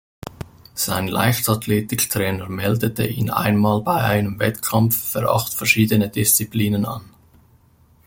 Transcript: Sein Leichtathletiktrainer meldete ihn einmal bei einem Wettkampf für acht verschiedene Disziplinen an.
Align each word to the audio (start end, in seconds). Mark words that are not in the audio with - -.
Sein 0.73 1.07
Leichtathletiktrainer 1.07 2.49
meldete 2.49 3.05
ihn 3.05 3.29
einmal 3.29 3.81
bei 3.83 4.01
einem 4.01 4.39
Wettkampf 4.39 5.11
für 5.11 5.29
acht 5.29 5.53
verschiedene 5.53 6.09
Disziplinen 6.09 6.85
an. 6.87 7.11